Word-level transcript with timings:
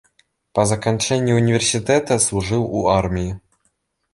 Па 0.59 0.63
заканчэнні 0.69 1.35
ўніверсітэта 1.39 2.17
служыў 2.25 2.67
у 2.81 2.85
арміі. 2.99 3.31